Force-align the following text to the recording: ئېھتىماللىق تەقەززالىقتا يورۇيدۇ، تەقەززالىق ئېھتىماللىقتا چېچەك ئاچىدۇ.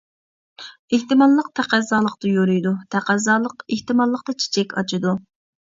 ئېھتىماللىق 0.97 1.51
تەقەززالىقتا 1.59 2.31
يورۇيدۇ، 2.37 2.73
تەقەززالىق 2.97 3.65
ئېھتىماللىقتا 3.77 4.37
چېچەك 4.43 4.75
ئاچىدۇ. 4.83 5.15